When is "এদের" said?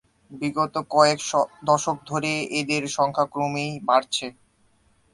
2.59-2.83